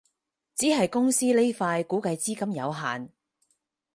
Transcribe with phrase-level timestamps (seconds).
[0.55, 3.09] 只係公司呢塊估計資金有限